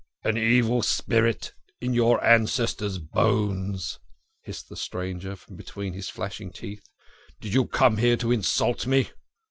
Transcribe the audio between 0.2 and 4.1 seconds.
"An evil spirit in your ancestors' bones!"